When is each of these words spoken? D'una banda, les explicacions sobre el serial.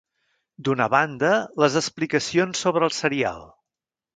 D'una 0.69 0.87
banda, 0.93 1.33
les 1.65 1.77
explicacions 1.83 2.65
sobre 2.67 2.89
el 2.89 2.99
serial. 3.05 3.45